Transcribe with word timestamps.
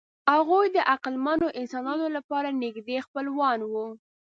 هغوی 0.33 0.65
د 0.75 0.77
عقلمنو 0.91 1.47
انسانانو 1.61 2.07
لپاره 2.15 2.57
نږدې 2.63 2.97
خپلوان 3.05 3.59
وو. 3.71 3.85